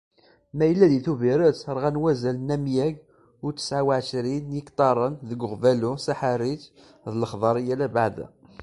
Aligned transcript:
Mayella 0.57 0.87
di 0.91 0.99
Tubiret, 1.05 1.59
rɣan 1.75 1.99
wazal 2.03 2.37
n 2.41 2.49
amyag 2.55 2.95
u 3.45 3.47
tesεa 3.55 3.81
u 3.85 3.89
εecrin 3.97 4.45
n 4.51 4.57
yiktaren 4.57 5.13
deg 5.29 5.39
Uɣbalu, 5.47 5.91
Saḥariǧ 6.05 6.61
d 7.11 7.13
Lexdariya 7.21 7.75
abeɛda. 7.87 8.27